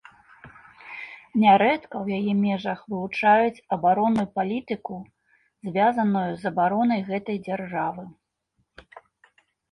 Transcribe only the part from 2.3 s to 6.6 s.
межах вылучаюць абаронную палітыку, звязаную з